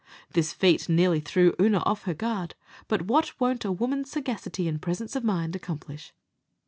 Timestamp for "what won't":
3.03-3.65